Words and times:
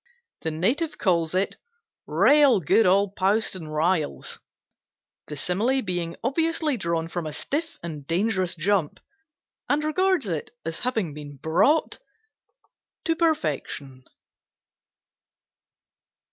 The 0.41 0.49
native 0.49 0.97
calls 0.97 1.35
it 1.35 1.57
"real 2.07 2.59
good 2.59 2.87
old 2.87 3.15
post 3.15 3.53
and 3.55 3.71
rails," 3.71 4.39
the 5.27 5.37
simile 5.37 5.83
being 5.83 6.15
obviously 6.23 6.75
drawn 6.75 7.07
from 7.07 7.27
a 7.27 7.33
stiff 7.33 7.77
and 7.83 8.07
dangerous 8.07 8.55
jump, 8.55 8.99
and 9.69 9.83
regards 9.83 10.25
it 10.25 10.49
as 10.65 10.79
having 10.79 11.13
been 11.13 11.35
brought 11.37 11.99
to 13.05 13.15
perfection. 13.15 14.03